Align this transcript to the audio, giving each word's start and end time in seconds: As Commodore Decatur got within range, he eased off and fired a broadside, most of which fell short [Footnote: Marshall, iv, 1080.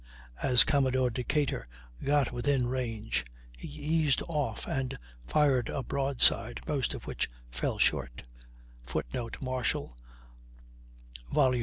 As 0.41 0.63
Commodore 0.63 1.11
Decatur 1.11 1.63
got 2.03 2.31
within 2.31 2.65
range, 2.65 3.23
he 3.55 3.67
eased 3.67 4.23
off 4.27 4.67
and 4.67 4.97
fired 5.27 5.69
a 5.69 5.83
broadside, 5.83 6.59
most 6.67 6.95
of 6.95 7.05
which 7.05 7.29
fell 7.51 7.77
short 7.77 8.23
[Footnote: 8.81 9.37
Marshall, 9.43 9.95
iv, 11.27 11.33
1080. 11.35 11.59